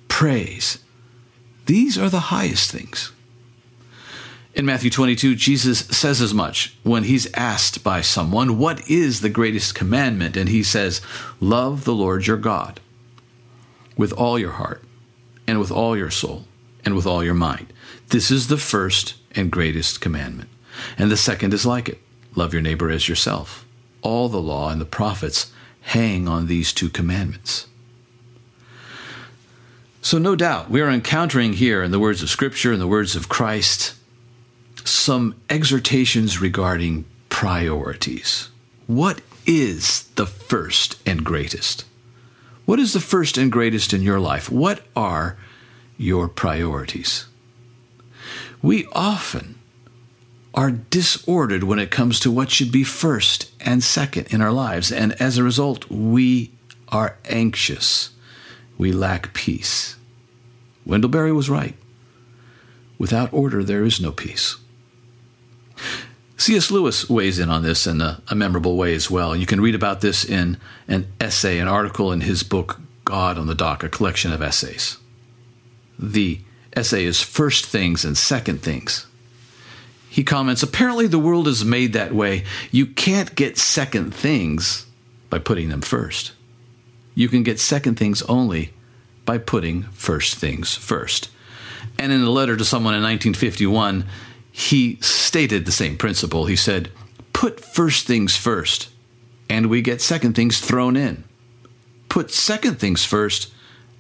praise. 0.08 0.80
These 1.68 2.00
are 2.00 2.10
the 2.10 2.32
highest 2.34 2.72
things. 2.72 3.12
In 4.56 4.66
Matthew 4.66 4.90
22, 4.90 5.36
Jesus 5.36 5.82
says 5.82 6.20
as 6.20 6.34
much 6.34 6.76
when 6.82 7.04
he's 7.04 7.32
asked 7.36 7.84
by 7.84 8.02
someone, 8.02 8.58
What 8.58 8.90
is 8.90 9.22
the 9.22 9.30
greatest 9.30 9.76
commandment? 9.76 10.36
And 10.36 10.50
he 10.50 10.64
says, 10.64 11.00
Love 11.40 11.84
the 11.84 11.94
Lord 11.94 12.26
your 12.26 12.38
God 12.38 12.80
with 13.96 14.14
all 14.14 14.40
your 14.40 14.54
heart, 14.54 14.84
and 15.46 15.60
with 15.60 15.70
all 15.70 15.96
your 15.96 16.10
soul, 16.10 16.46
and 16.84 16.96
with 16.96 17.06
all 17.06 17.24
your 17.24 17.36
mind. 17.36 17.72
This 18.10 18.32
is 18.32 18.48
the 18.48 18.58
first 18.58 19.14
and 19.36 19.52
greatest 19.52 20.02
commandment. 20.02 20.50
And 20.98 21.12
the 21.12 21.18
second 21.18 21.54
is 21.54 21.66
like 21.66 21.90
it 21.90 22.02
love 22.36 22.54
your 22.54 22.62
neighbor 22.62 22.92
as 22.92 23.10
yourself. 23.10 23.66
All 24.02 24.30
the 24.30 24.42
law 24.42 24.70
and 24.70 24.80
the 24.80 24.86
prophets 24.86 25.52
hang 25.82 26.28
on 26.28 26.48
these 26.48 26.72
two 26.72 26.90
commandments. 26.90 27.68
So, 30.02 30.18
no 30.18 30.36
doubt, 30.36 30.70
we 30.70 30.80
are 30.82 30.90
encountering 30.90 31.54
here 31.54 31.84
in 31.84 31.92
the 31.92 32.00
words 32.00 32.22
of 32.22 32.30
Scripture 32.30 32.72
and 32.72 32.80
the 32.80 32.88
words 32.88 33.16
of 33.16 33.28
Christ 33.28 33.96
some 34.86 35.36
exhortations 35.50 36.40
regarding 36.40 37.06
priorities. 37.30 38.50
What 38.86 39.22
is 39.46 40.04
the 40.16 40.26
first 40.26 40.98
and 41.06 41.26
greatest? 41.26 41.86
What 42.66 42.80
is 42.80 42.94
the 42.94 43.00
first 43.00 43.38
and 43.38 43.52
greatest 43.52 43.94
in 43.94 44.02
your 44.02 44.20
life? 44.20 44.50
What 44.50 44.84
are 44.96 45.38
your 45.98 46.28
priorities? 46.28 47.28
We 48.62 48.86
often 48.92 49.57
are 50.58 50.72
disordered 50.72 51.64
when 51.64 51.78
it 51.78 51.92
comes 51.92 52.20
to 52.20 52.32
what 52.32 52.50
should 52.50 52.72
be 52.72 52.84
first 52.84 53.52
and 53.62 53.84
second 53.84 54.26
in 54.34 54.42
our 54.42 54.52
lives, 54.52 54.92
and 54.92 55.14
as 55.22 55.38
a 55.38 55.44
result, 55.44 55.88
we 55.88 56.52
are 56.90 57.16
anxious. 57.26 58.10
We 58.76 58.92
lack 58.92 59.36
peace. 59.36 59.98
Wendell 60.84 61.12
Berry 61.12 61.32
was 61.32 61.48
right. 61.48 61.76
Without 62.98 63.32
order, 63.32 63.64
there 63.64 63.84
is 63.84 64.02
no 64.02 64.12
peace. 64.12 64.58
C.S. 66.38 66.72
Lewis 66.72 67.08
weighs 67.08 67.38
in 67.38 67.52
on 67.52 67.62
this 67.62 67.86
in 67.86 68.02
a, 68.02 68.22
a, 68.28 68.36
memorable 68.36 68.78
way 68.78 68.96
as 68.96 69.12
well. 69.12 69.36
You 69.36 69.46
can 69.46 69.62
read 69.62 69.76
about 69.76 70.02
this 70.02 70.26
in 70.26 70.58
an 70.88 71.08
essay, 71.22 71.60
an 71.60 71.68
article 71.68 72.12
in 72.12 72.22
his 72.22 72.42
book, 72.42 72.80
God 73.06 73.38
on 73.38 73.46
the 73.46 73.56
Dock, 73.56 73.84
a 73.84 73.90
collection 73.90 74.34
of 74.34 74.42
essays. 74.42 74.98
The 76.00 76.40
essay 76.76 77.06
is 77.06 77.22
First 77.22 77.66
Things 77.66 78.04
and 78.04 78.18
Second 78.18 78.64
Things. 78.64 79.06
He 80.10 80.24
comments 80.24 80.64
Apparently, 80.64 81.08
the 81.08 81.20
world 81.20 81.48
is 81.48 81.66
made 81.66 81.94
that 81.94 82.14
way. 82.14 82.44
You 82.72 82.86
can't 82.86 83.36
get 83.36 83.58
second 83.58 84.14
things 84.14 84.86
by 85.30 85.40
putting 85.40 85.70
them 85.70 85.82
first. 85.82 86.32
You 87.16 87.28
can 87.30 87.44
get 87.44 87.60
second 87.60 87.96
things 87.96 88.22
only 88.24 88.74
by 89.26 89.38
putting 89.38 89.84
first 89.84 90.36
things 90.36 90.76
first. 90.76 91.30
And 92.00 92.12
in 92.12 92.22
a 92.22 92.30
letter 92.30 92.56
to 92.56 92.66
someone 92.66 92.94
in 92.94 93.02
1951, 93.02 94.06
he 94.52 94.98
stated 95.02 95.66
the 95.66 95.72
same 95.72 95.98
principle. 95.98 96.46
He 96.46 96.56
said, 96.56 96.92
Put 97.34 97.60
first 97.60 98.08
things 98.08 98.36
first, 98.36 98.90
and 99.50 99.68
we 99.68 99.82
get 99.82 100.02
second 100.02 100.34
things 100.34 100.60
thrown 100.60 100.96
in. 100.96 101.24
Put 102.10 102.32
second 102.32 102.80
things 102.80 103.06
first, 103.06 103.52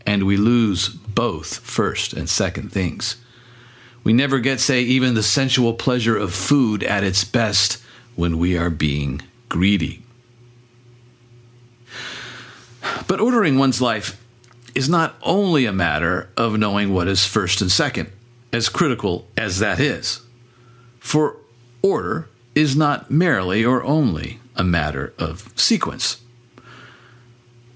and 0.05 0.23
we 0.23 0.37
lose 0.37 0.89
both 0.89 1.57
first 1.59 2.13
and 2.13 2.29
second 2.29 2.71
things. 2.71 3.17
We 4.07 4.13
never 4.13 4.39
get, 4.39 4.61
say, 4.61 4.83
even 4.83 5.15
the 5.15 5.21
sensual 5.21 5.73
pleasure 5.73 6.15
of 6.15 6.33
food 6.33 6.81
at 6.81 7.03
its 7.03 7.25
best 7.25 7.83
when 8.15 8.37
we 8.37 8.57
are 8.57 8.69
being 8.69 9.21
greedy. 9.49 10.01
But 13.05 13.19
ordering 13.19 13.57
one's 13.57 13.81
life 13.81 14.17
is 14.73 14.87
not 14.87 15.17
only 15.23 15.65
a 15.65 15.73
matter 15.73 16.29
of 16.37 16.57
knowing 16.57 16.93
what 16.93 17.09
is 17.09 17.25
first 17.25 17.59
and 17.59 17.69
second, 17.69 18.09
as 18.53 18.69
critical 18.69 19.27
as 19.35 19.59
that 19.59 19.77
is. 19.77 20.21
For 21.01 21.35
order 21.81 22.29
is 22.55 22.77
not 22.77 23.11
merely 23.11 23.65
or 23.65 23.83
only 23.83 24.39
a 24.55 24.63
matter 24.63 25.13
of 25.19 25.51
sequence. 25.57 26.21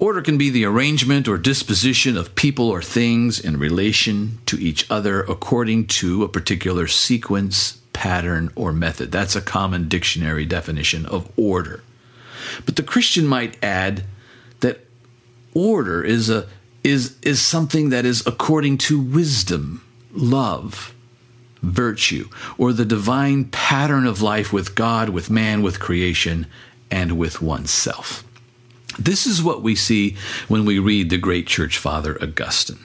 Order 0.01 0.24
can 0.24 0.39
be 0.39 0.50
the 0.50 0.65
arrangement 0.65 1.27
or 1.27 1.38
disposition 1.38 2.17
of 2.17 2.34
people 2.34 2.70
or 2.70 2.81
things 2.81 3.39
in 3.39 3.60
relation 3.60 4.39
to 4.48 4.58
each 4.58 4.89
other 4.89 5.22
according 5.22 5.86
to 6.01 6.24
a 6.24 6.27
particular 6.27 6.88
sequence, 6.88 7.77
pattern, 7.93 8.51
or 8.55 8.74
method. 8.74 9.12
That's 9.12 9.36
a 9.36 9.41
common 9.41 9.88
dictionary 9.88 10.43
definition 10.43 11.05
of 11.05 11.29
order. 11.38 11.84
But 12.65 12.77
the 12.77 12.84
Christian 12.84 13.27
might 13.27 13.63
add 13.63 14.05
that 14.62 14.79
order 15.53 16.03
is 16.03 16.31
a 16.31 16.48
is, 16.84 17.15
is 17.22 17.39
something 17.39 17.89
that 17.89 18.03
is 18.03 18.25
according 18.25 18.79
to 18.79 19.00
wisdom, 19.00 19.84
love, 20.12 20.96
virtue, 21.62 22.27
or 22.58 22.74
the 22.74 22.86
divine 22.86 23.46
pattern 23.46 24.08
of 24.08 24.20
life 24.20 24.51
with 24.51 24.74
God, 24.74 25.10
with 25.10 25.29
man, 25.29 25.62
with 25.62 25.79
creation, 25.79 26.48
and 26.89 27.20
with 27.20 27.39
oneself. 27.39 28.24
This 29.00 29.26
is 29.26 29.44
what 29.44 29.62
we 29.62 29.76
see 29.76 30.18
when 30.48 30.66
we 30.66 30.80
read 30.80 31.10
the 31.10 31.18
great 31.18 31.48
church 31.48 31.78
father 31.78 32.18
Augustine. 32.22 32.80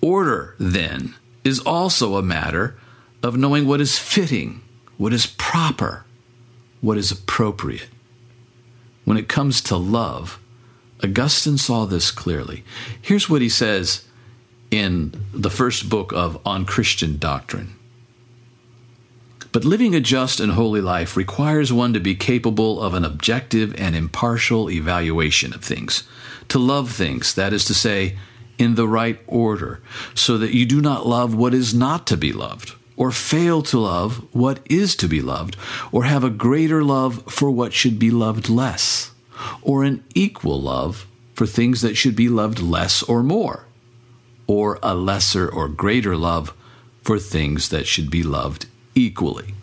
Order, 0.00 0.54
then, 0.58 1.14
is 1.44 1.60
also 1.60 2.16
a 2.16 2.22
matter 2.22 2.76
of 3.22 3.36
knowing 3.36 3.66
what 3.66 3.80
is 3.80 3.98
fitting, 3.98 4.60
what 4.98 5.12
is 5.12 5.26
proper, 5.26 6.04
what 6.80 6.98
is 6.98 7.10
appropriate. 7.10 7.88
When 9.04 9.16
it 9.16 9.28
comes 9.28 9.60
to 9.62 9.76
love, 9.76 10.38
Augustine 11.02 11.58
saw 11.58 11.84
this 11.84 12.10
clearly. 12.10 12.64
Here's 13.00 13.28
what 13.28 13.42
he 13.42 13.48
says 13.48 14.06
in 14.70 15.14
the 15.32 15.50
first 15.50 15.88
book 15.88 16.12
of 16.12 16.40
On 16.46 16.64
Christian 16.64 17.18
Doctrine. 17.18 17.74
But 19.54 19.64
living 19.64 19.94
a 19.94 20.00
just 20.00 20.40
and 20.40 20.50
holy 20.50 20.80
life 20.80 21.16
requires 21.16 21.72
one 21.72 21.92
to 21.92 22.00
be 22.00 22.16
capable 22.16 22.82
of 22.82 22.92
an 22.92 23.04
objective 23.04 23.72
and 23.78 23.94
impartial 23.94 24.68
evaluation 24.68 25.54
of 25.54 25.62
things, 25.62 26.02
to 26.48 26.58
love 26.58 26.90
things, 26.90 27.32
that 27.34 27.52
is 27.52 27.64
to 27.66 27.74
say, 27.74 28.18
in 28.58 28.74
the 28.74 28.88
right 28.88 29.20
order, 29.28 29.80
so 30.12 30.36
that 30.38 30.54
you 30.54 30.66
do 30.66 30.80
not 30.80 31.06
love 31.06 31.36
what 31.36 31.54
is 31.54 31.72
not 31.72 32.04
to 32.08 32.16
be 32.16 32.32
loved, 32.32 32.74
or 32.96 33.12
fail 33.12 33.62
to 33.62 33.78
love 33.78 34.26
what 34.34 34.58
is 34.68 34.96
to 34.96 35.06
be 35.06 35.20
loved, 35.20 35.56
or 35.92 36.02
have 36.02 36.24
a 36.24 36.30
greater 36.30 36.82
love 36.82 37.22
for 37.32 37.48
what 37.48 37.72
should 37.72 37.96
be 37.96 38.10
loved 38.10 38.48
less 38.48 39.12
or 39.62 39.84
an 39.84 40.02
equal 40.16 40.60
love 40.60 41.06
for 41.34 41.46
things 41.46 41.80
that 41.80 41.96
should 41.96 42.16
be 42.16 42.28
loved 42.28 42.58
less 42.58 43.04
or 43.04 43.22
more, 43.22 43.66
or 44.48 44.80
a 44.82 44.96
lesser 44.96 45.48
or 45.48 45.68
greater 45.68 46.16
love 46.16 46.52
for 47.04 47.20
things 47.20 47.68
that 47.68 47.86
should 47.86 48.10
be 48.10 48.24
loved 48.24 48.66
equally. 48.94 49.54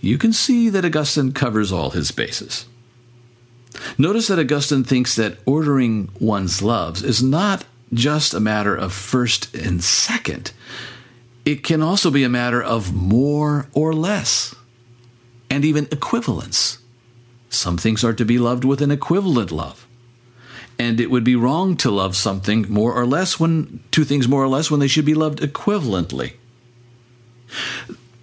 You 0.00 0.18
can 0.18 0.32
see 0.32 0.68
that 0.68 0.84
Augustine 0.84 1.32
covers 1.32 1.72
all 1.72 1.90
his 1.90 2.10
bases. 2.10 2.66
Notice 3.98 4.28
that 4.28 4.38
Augustine 4.38 4.84
thinks 4.84 5.16
that 5.16 5.38
ordering 5.46 6.10
one's 6.20 6.62
loves 6.62 7.02
is 7.02 7.22
not 7.22 7.64
just 7.92 8.34
a 8.34 8.40
matter 8.40 8.74
of 8.74 8.92
first 8.92 9.54
and 9.54 9.82
second, 9.82 10.52
it 11.44 11.62
can 11.62 11.82
also 11.82 12.10
be 12.10 12.24
a 12.24 12.28
matter 12.28 12.62
of 12.62 12.94
more 12.94 13.68
or 13.72 13.92
less, 13.92 14.54
and 15.50 15.64
even 15.64 15.86
equivalence. 15.90 16.78
Some 17.48 17.76
things 17.76 18.02
are 18.02 18.14
to 18.14 18.24
be 18.24 18.38
loved 18.38 18.64
with 18.64 18.82
an 18.82 18.90
equivalent 18.90 19.52
love. 19.52 19.86
And 20.78 20.98
it 20.98 21.10
would 21.10 21.22
be 21.22 21.36
wrong 21.36 21.76
to 21.78 21.90
love 21.90 22.16
something 22.16 22.66
more 22.68 22.92
or 22.92 23.06
less 23.06 23.38
when 23.38 23.80
two 23.92 24.04
things 24.04 24.26
more 24.26 24.42
or 24.42 24.48
less 24.48 24.70
when 24.70 24.80
they 24.80 24.88
should 24.88 25.04
be 25.04 25.14
loved 25.14 25.38
equivalently. 25.40 26.32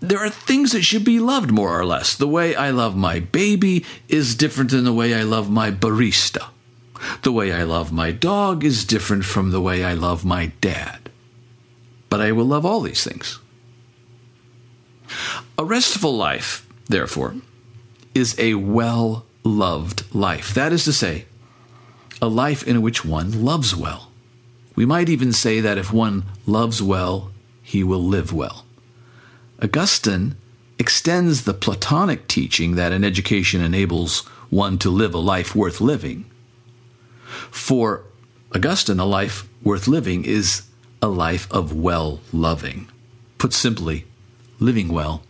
There 0.01 0.17
are 0.17 0.29
things 0.29 0.72
that 0.72 0.81
should 0.81 1.05
be 1.05 1.20
loved 1.20 1.51
more 1.51 1.79
or 1.79 1.86
less. 1.86 2.15
The 2.15 2.27
way 2.27 2.55
I 2.55 2.72
love 2.72 2.98
my 2.98 3.20
baby 3.20 3.86
is 4.10 4.34
different 4.34 4.72
than 4.72 4.84
the 4.84 4.91
way 4.91 5.13
I 5.13 5.22
love 5.22 5.50
my 5.50 5.70
barista. 5.70 6.48
The 7.22 7.31
way 7.31 7.53
I 7.53 7.63
love 7.63 7.91
my 7.91 8.12
dog 8.12 8.63
is 8.63 8.84
different 8.84 9.25
from 9.25 9.51
the 9.51 9.62
way 9.62 9.84
I 9.84 9.93
love 9.93 10.25
my 10.25 10.48
dad. 10.60 11.12
But 12.10 12.20
I 12.20 12.31
will 12.31 12.46
love 12.46 12.65
all 12.65 12.81
these 12.81 13.03
things. 13.03 13.39
A 15.58 15.63
restful 15.63 16.17
life, 16.17 16.67
therefore, 16.88 17.36
is 18.15 18.36
a 18.39 18.55
well 18.55 19.25
loved 19.43 20.03
life. 20.15 20.53
That 20.55 20.74
is 20.74 20.84
to 20.86 20.93
say, 20.93 21.25
a 22.20 22.27
life 22.27 22.63
in 22.67 22.81
which 22.81 23.05
one 23.05 23.43
loves 23.43 23.75
well. 23.75 24.12
We 24.75 24.86
might 24.86 25.10
even 25.10 25.31
say 25.31 25.60
that 25.60 25.77
if 25.77 25.93
one 25.93 26.24
loves 26.48 26.81
well, 26.81 27.31
he 27.62 27.84
will 27.84 28.03
live 28.03 28.34
well. 28.34 28.65
Augustine 29.63 30.35
extends 30.79 31.43
the 31.43 31.53
Platonic 31.53 32.27
teaching 32.27 32.75
that 32.75 32.91
an 32.91 33.03
education 33.03 33.61
enables 33.61 34.21
one 34.49 34.79
to 34.79 34.89
live 34.89 35.13
a 35.13 35.19
life 35.19 35.55
worth 35.55 35.79
living. 35.79 36.25
For 37.51 38.03
Augustine, 38.55 38.99
a 38.99 39.05
life 39.05 39.47
worth 39.61 39.87
living 39.87 40.25
is 40.25 40.63
a 41.01 41.07
life 41.07 41.47
of 41.51 41.73
well 41.73 42.21
loving. 42.33 42.89
Put 43.37 43.53
simply, 43.53 44.05
living 44.59 44.87
well 44.87 45.23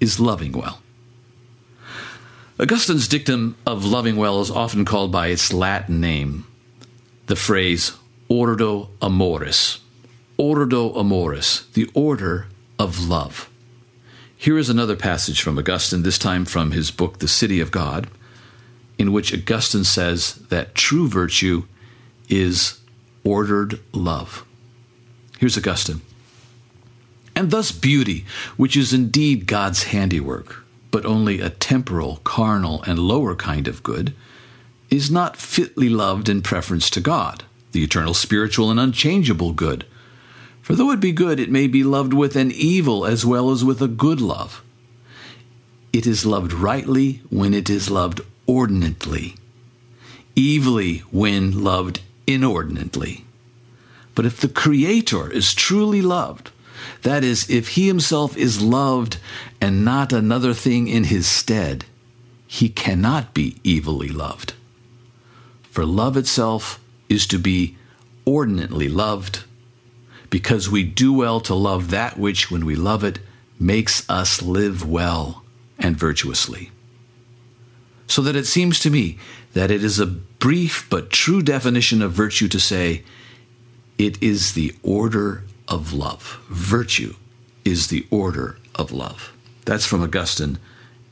is 0.00 0.20
loving 0.20 0.52
well. 0.52 0.80
Augustine's 2.60 3.08
dictum 3.08 3.56
of 3.66 3.84
loving 3.84 4.16
well 4.16 4.40
is 4.40 4.50
often 4.50 4.84
called 4.84 5.12
by 5.12 5.28
its 5.28 5.52
Latin 5.52 6.00
name, 6.00 6.46
the 7.26 7.36
phrase 7.36 7.92
ordo 8.28 8.90
amoris. 9.02 9.80
Ordo 10.36 10.94
amoris, 10.94 11.66
the 11.74 11.90
order 11.94 12.46
of 12.78 13.08
love. 13.08 13.48
Here 14.36 14.58
is 14.58 14.70
another 14.70 14.96
passage 14.96 15.42
from 15.42 15.58
Augustine, 15.58 16.02
this 16.02 16.18
time 16.18 16.44
from 16.44 16.70
his 16.70 16.90
book, 16.90 17.18
The 17.18 17.28
City 17.28 17.60
of 17.60 17.70
God, 17.70 18.08
in 18.96 19.12
which 19.12 19.34
Augustine 19.34 19.84
says 19.84 20.34
that 20.48 20.74
true 20.74 21.08
virtue 21.08 21.64
is 22.28 22.80
ordered 23.24 23.80
love. 23.92 24.44
Here's 25.38 25.58
Augustine. 25.58 26.02
And 27.34 27.50
thus 27.50 27.72
beauty, 27.72 28.24
which 28.56 28.76
is 28.76 28.92
indeed 28.92 29.46
God's 29.46 29.84
handiwork, 29.84 30.64
but 30.90 31.04
only 31.04 31.40
a 31.40 31.50
temporal, 31.50 32.16
carnal, 32.24 32.82
and 32.84 32.98
lower 32.98 33.34
kind 33.34 33.68
of 33.68 33.82
good, 33.82 34.14
is 34.90 35.10
not 35.10 35.36
fitly 35.36 35.88
loved 35.88 36.28
in 36.28 36.42
preference 36.42 36.90
to 36.90 37.00
God, 37.00 37.44
the 37.72 37.84
eternal, 37.84 38.14
spiritual, 38.14 38.70
and 38.70 38.80
unchangeable 38.80 39.52
good. 39.52 39.84
For 40.68 40.76
though 40.76 40.90
it 40.90 41.00
be 41.00 41.12
good, 41.12 41.40
it 41.40 41.50
may 41.50 41.66
be 41.66 41.82
loved 41.82 42.12
with 42.12 42.36
an 42.36 42.52
evil 42.52 43.06
as 43.06 43.24
well 43.24 43.50
as 43.50 43.64
with 43.64 43.80
a 43.80 43.88
good 43.88 44.20
love. 44.20 44.62
It 45.94 46.06
is 46.06 46.26
loved 46.26 46.52
rightly 46.52 47.22
when 47.30 47.54
it 47.54 47.70
is 47.70 47.88
loved 47.88 48.20
ordinately, 48.46 49.36
evilly 50.36 50.98
when 51.10 51.64
loved 51.64 52.02
inordinately. 52.26 53.24
But 54.14 54.26
if 54.26 54.42
the 54.42 54.48
Creator 54.48 55.32
is 55.32 55.54
truly 55.54 56.02
loved, 56.02 56.50
that 57.00 57.24
is, 57.24 57.48
if 57.48 57.68
he 57.68 57.86
himself 57.86 58.36
is 58.36 58.60
loved 58.60 59.16
and 59.62 59.86
not 59.86 60.12
another 60.12 60.52
thing 60.52 60.86
in 60.86 61.04
his 61.04 61.26
stead, 61.26 61.86
he 62.46 62.68
cannot 62.68 63.32
be 63.32 63.56
evilly 63.64 64.10
loved. 64.10 64.52
For 65.70 65.86
love 65.86 66.18
itself 66.18 66.78
is 67.08 67.26
to 67.28 67.38
be 67.38 67.78
ordinately 68.26 68.90
loved, 68.90 69.44
because 70.30 70.70
we 70.70 70.82
do 70.82 71.12
well 71.12 71.40
to 71.40 71.54
love 71.54 71.90
that 71.90 72.18
which, 72.18 72.50
when 72.50 72.64
we 72.64 72.74
love 72.74 73.04
it, 73.04 73.18
makes 73.58 74.08
us 74.08 74.42
live 74.42 74.88
well 74.88 75.42
and 75.78 75.96
virtuously. 75.96 76.70
So 78.06 78.22
that 78.22 78.36
it 78.36 78.46
seems 78.46 78.78
to 78.80 78.90
me 78.90 79.18
that 79.52 79.70
it 79.70 79.82
is 79.82 79.98
a 79.98 80.06
brief 80.06 80.86
but 80.88 81.10
true 81.10 81.42
definition 81.42 82.02
of 82.02 82.12
virtue 82.12 82.48
to 82.48 82.60
say, 82.60 83.04
it 83.98 84.22
is 84.22 84.54
the 84.54 84.74
order 84.82 85.44
of 85.66 85.92
love. 85.92 86.40
Virtue 86.48 87.14
is 87.64 87.88
the 87.88 88.06
order 88.10 88.58
of 88.74 88.92
love. 88.92 89.32
That's 89.64 89.86
from 89.86 90.02
Augustine 90.02 90.58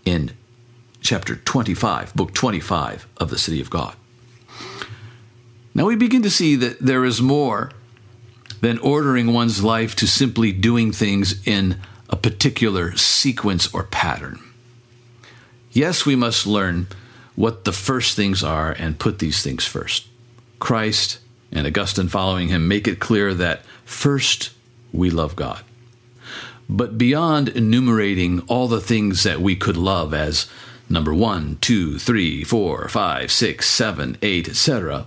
in 0.04 0.32
chapter 1.00 1.36
25, 1.36 2.14
book 2.14 2.32
25 2.32 3.06
of 3.18 3.30
the 3.30 3.38
City 3.38 3.60
of 3.60 3.70
God. 3.70 3.94
Now 5.74 5.84
we 5.84 5.96
begin 5.96 6.22
to 6.22 6.30
see 6.30 6.56
that 6.56 6.78
there 6.78 7.04
is 7.04 7.20
more 7.20 7.70
than 8.66 8.78
ordering 8.78 9.32
one's 9.32 9.62
life 9.62 9.94
to 9.94 10.08
simply 10.08 10.50
doing 10.50 10.90
things 10.90 11.40
in 11.46 11.78
a 12.10 12.16
particular 12.16 12.96
sequence 12.96 13.72
or 13.72 13.84
pattern. 13.84 14.42
Yes, 15.70 16.04
we 16.04 16.16
must 16.16 16.48
learn 16.48 16.88
what 17.36 17.64
the 17.64 17.70
first 17.70 18.16
things 18.16 18.42
are 18.42 18.72
and 18.72 18.98
put 18.98 19.20
these 19.20 19.40
things 19.40 19.64
first. 19.64 20.08
Christ 20.58 21.20
and 21.52 21.64
Augustine 21.64 22.08
following 22.08 22.48
him 22.48 22.66
make 22.66 22.88
it 22.88 22.98
clear 22.98 23.34
that 23.34 23.62
first 23.84 24.50
we 24.92 25.10
love 25.10 25.36
God. 25.36 25.62
But 26.68 26.98
beyond 26.98 27.48
enumerating 27.50 28.40
all 28.48 28.66
the 28.66 28.80
things 28.80 29.22
that 29.22 29.40
we 29.40 29.54
could 29.54 29.76
love 29.76 30.12
as 30.12 30.50
number 30.88 31.14
one, 31.14 31.58
two, 31.60 32.00
three, 32.00 32.42
four, 32.42 32.88
five, 32.88 33.30
six, 33.30 33.70
seven, 33.70 34.18
eight, 34.22 34.48
etc., 34.48 35.06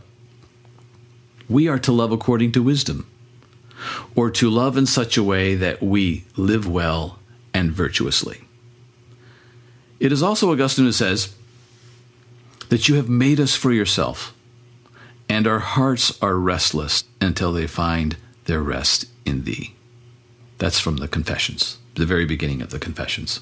we 1.49 1.67
are 1.67 1.79
to 1.79 1.91
love 1.91 2.13
according 2.13 2.53
to 2.53 2.63
wisdom, 2.63 3.05
or 4.15 4.29
to 4.31 4.49
love 4.49 4.77
in 4.77 4.85
such 4.85 5.17
a 5.17 5.23
way 5.23 5.55
that 5.55 5.81
we 5.81 6.25
live 6.35 6.67
well 6.67 7.19
and 7.53 7.71
virtuously. 7.71 8.41
It 9.99 10.11
is 10.11 10.23
also 10.23 10.51
Augustine 10.51 10.85
who 10.85 10.91
says 10.91 11.35
that 12.69 12.87
you 12.87 12.95
have 12.95 13.09
made 13.09 13.39
us 13.39 13.55
for 13.55 13.71
yourself, 13.71 14.33
and 15.27 15.47
our 15.47 15.59
hearts 15.59 16.17
are 16.21 16.35
restless 16.35 17.03
until 17.19 17.51
they 17.51 17.67
find 17.67 18.17
their 18.45 18.61
rest 18.61 19.05
in 19.25 19.43
thee. 19.43 19.75
That's 20.57 20.79
from 20.79 20.97
the 20.97 21.07
Confessions, 21.07 21.77
the 21.95 22.05
very 22.05 22.25
beginning 22.25 22.61
of 22.61 22.69
the 22.69 22.79
Confessions. 22.79 23.41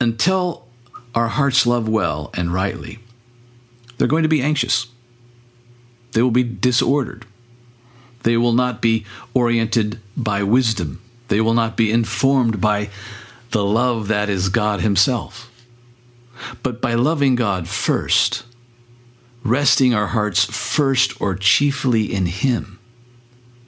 Until 0.00 0.66
our 1.14 1.28
hearts 1.28 1.66
love 1.66 1.88
well 1.88 2.30
and 2.34 2.52
rightly, 2.52 2.98
they're 3.96 4.08
going 4.08 4.22
to 4.22 4.28
be 4.28 4.42
anxious. 4.42 4.86
They 6.12 6.22
will 6.22 6.30
be 6.30 6.44
disordered. 6.44 7.26
They 8.26 8.36
will 8.36 8.54
not 8.54 8.82
be 8.82 9.06
oriented 9.34 10.00
by 10.16 10.42
wisdom. 10.42 11.00
They 11.28 11.40
will 11.40 11.54
not 11.54 11.76
be 11.76 11.92
informed 11.92 12.60
by 12.60 12.90
the 13.52 13.64
love 13.64 14.08
that 14.08 14.28
is 14.28 14.48
God 14.48 14.80
Himself. 14.80 15.48
But 16.60 16.82
by 16.82 16.94
loving 16.94 17.36
God 17.36 17.68
first, 17.68 18.42
resting 19.44 19.94
our 19.94 20.08
hearts 20.08 20.44
first 20.44 21.20
or 21.20 21.36
chiefly 21.36 22.12
in 22.12 22.26
Him, 22.26 22.80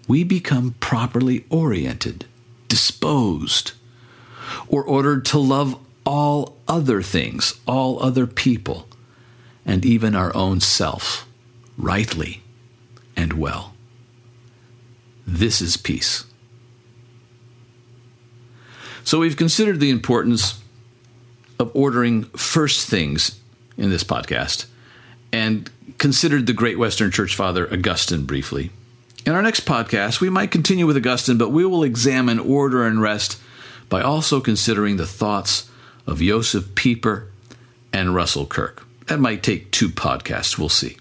we 0.08 0.24
become 0.24 0.74
properly 0.80 1.44
oriented, 1.50 2.24
disposed, 2.66 3.74
or 4.66 4.82
ordered 4.82 5.24
to 5.26 5.38
love 5.38 5.78
all 6.04 6.56
other 6.66 7.00
things, 7.00 7.60
all 7.64 8.02
other 8.02 8.26
people, 8.26 8.88
and 9.64 9.84
even 9.84 10.16
our 10.16 10.34
own 10.34 10.58
self 10.58 11.28
rightly 11.76 12.42
and 13.14 13.34
well. 13.34 13.74
This 15.30 15.60
is 15.60 15.76
peace. 15.76 16.24
So 19.04 19.18
we've 19.18 19.36
considered 19.36 19.78
the 19.78 19.90
importance 19.90 20.62
of 21.58 21.70
ordering 21.74 22.24
first 22.30 22.88
things 22.88 23.38
in 23.76 23.90
this 23.90 24.02
podcast 24.02 24.64
and 25.30 25.70
considered 25.98 26.46
the 26.46 26.54
great 26.54 26.78
Western 26.78 27.10
Church 27.10 27.36
Father 27.36 27.70
Augustine 27.70 28.24
briefly. 28.24 28.70
In 29.26 29.34
our 29.34 29.42
next 29.42 29.66
podcast, 29.66 30.22
we 30.22 30.30
might 30.30 30.50
continue 30.50 30.86
with 30.86 30.96
Augustine, 30.96 31.36
but 31.36 31.50
we 31.50 31.66
will 31.66 31.84
examine 31.84 32.38
order 32.38 32.86
and 32.86 33.02
rest 33.02 33.38
by 33.90 34.00
also 34.00 34.40
considering 34.40 34.96
the 34.96 35.06
thoughts 35.06 35.70
of 36.06 36.20
Joseph 36.20 36.74
Pieper 36.74 37.30
and 37.92 38.14
Russell 38.14 38.46
Kirk. 38.46 38.86
That 39.08 39.20
might 39.20 39.42
take 39.42 39.72
two 39.72 39.90
podcasts, 39.90 40.56
we'll 40.56 40.70
see. 40.70 40.96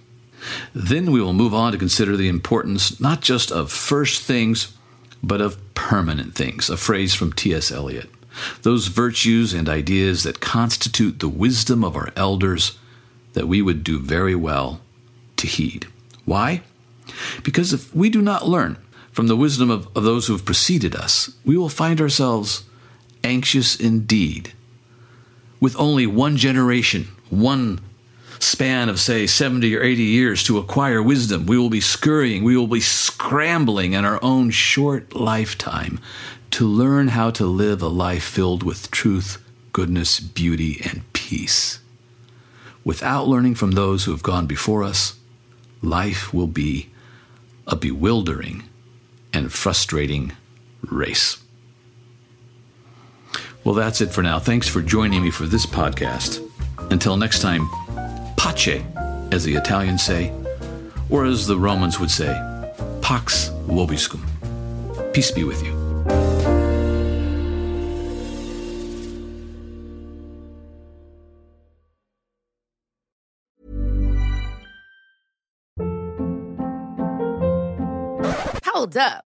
Then 0.73 1.11
we 1.11 1.21
will 1.21 1.33
move 1.33 1.53
on 1.53 1.71
to 1.71 1.77
consider 1.77 2.15
the 2.15 2.29
importance 2.29 2.99
not 2.99 3.21
just 3.21 3.51
of 3.51 3.71
first 3.71 4.21
things, 4.23 4.73
but 5.23 5.41
of 5.41 5.57
permanent 5.73 6.35
things, 6.35 6.69
a 6.69 6.77
phrase 6.77 7.13
from 7.13 7.33
T.S. 7.33 7.71
Eliot. 7.71 8.09
Those 8.61 8.87
virtues 8.87 9.53
and 9.53 9.67
ideas 9.67 10.23
that 10.23 10.39
constitute 10.39 11.19
the 11.19 11.29
wisdom 11.29 11.83
of 11.83 11.95
our 11.95 12.11
elders 12.15 12.77
that 13.33 13.47
we 13.47 13.61
would 13.61 13.83
do 13.83 13.99
very 13.99 14.35
well 14.35 14.81
to 15.37 15.47
heed. 15.47 15.87
Why? 16.25 16.61
Because 17.43 17.73
if 17.73 17.95
we 17.95 18.09
do 18.09 18.21
not 18.21 18.47
learn 18.47 18.77
from 19.11 19.27
the 19.27 19.35
wisdom 19.35 19.71
of, 19.71 19.87
of 19.95 20.03
those 20.03 20.27
who 20.27 20.33
have 20.33 20.45
preceded 20.45 20.95
us, 20.95 21.31
we 21.45 21.57
will 21.57 21.69
find 21.69 21.99
ourselves 21.99 22.63
anxious 23.23 23.75
indeed. 23.75 24.53
With 25.59 25.75
only 25.79 26.05
one 26.05 26.37
generation, 26.37 27.07
one 27.29 27.79
span 28.39 28.89
of, 28.89 28.99
say, 28.99 29.27
70 29.27 29.75
or 29.75 29.81
80 29.81 30.03
years 30.03 30.43
to 30.43 30.57
acquire 30.57 31.01
wisdom, 31.01 31.45
we 31.45 31.57
will 31.57 31.69
be 31.69 31.81
scurrying, 31.81 32.43
we 32.43 32.57
will 32.57 32.67
be 32.67 32.79
scrambling 32.79 33.93
in 33.93 34.05
our 34.05 34.19
own 34.23 34.49
short 34.49 35.15
lifetime 35.15 35.99
to 36.51 36.67
learn 36.67 37.09
how 37.09 37.29
to 37.31 37.45
live 37.45 37.81
a 37.81 37.87
life 37.87 38.23
filled 38.23 38.63
with 38.63 38.91
truth, 38.91 39.43
goodness, 39.73 40.19
beauty, 40.19 40.81
and 40.83 41.01
peace. 41.13 41.79
Without 42.83 43.27
learning 43.27 43.55
from 43.55 43.71
those 43.71 44.05
who 44.05 44.11
have 44.11 44.23
gone 44.23 44.47
before 44.47 44.83
us, 44.83 45.15
life 45.81 46.33
will 46.33 46.47
be 46.47 46.89
a 47.67 47.75
bewildering 47.75 48.63
and 49.33 49.51
frustrating 49.51 50.31
race. 50.81 51.37
Well, 53.63 53.75
that's 53.75 53.99
it 53.99 54.13
for 54.13 54.21
now. 54.21 54.39
Thanks 54.39 54.67
for 54.67 54.81
joining 54.81 55.21
me 55.21 55.31
for 55.31 55.45
this 55.45 55.65
podcast. 55.65 56.41
Until 56.89 57.17
next 57.17 57.41
time, 57.41 57.67
pace, 58.37 58.81
as 59.31 59.43
the 59.43 59.55
Italians 59.55 60.03
say, 60.03 60.31
or 61.09 61.25
as 61.25 61.47
the 61.47 61.57
Romans 61.57 61.99
would 61.99 62.11
say, 62.11 62.33
pax 63.01 63.49
vobiscum. 63.67 64.23
Peace 65.13 65.31
be 65.31 65.43
with 65.43 65.63
you. 65.63 65.75
Hold 78.63 78.95
up. 78.97 79.26